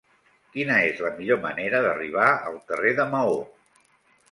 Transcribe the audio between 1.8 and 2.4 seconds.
d'arribar